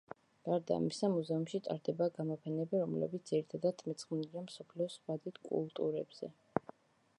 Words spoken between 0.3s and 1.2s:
გარდა ამისა,